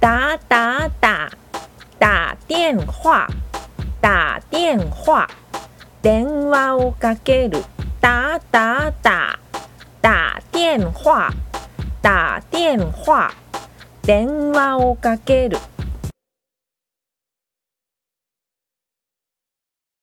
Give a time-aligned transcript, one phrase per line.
[0.00, 1.30] 打打打
[1.98, 3.28] 打電話
[4.00, 5.28] 打電話
[6.02, 7.62] 電話をかける
[8.00, 9.38] 打打打
[10.00, 11.34] 打電話
[12.00, 13.34] 打電話
[14.02, 15.58] 電話をかける